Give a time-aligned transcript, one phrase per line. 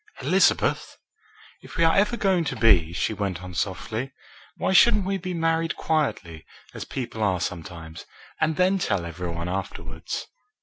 [0.23, 0.97] "Elizabeth!"
[1.61, 4.11] "If we are ever going to be," she went on softly,
[4.57, 6.43] "why shouldn't we be married quietly,
[6.73, 8.07] as people are sometimes,
[8.39, 10.25] and then tell every one afterwards?"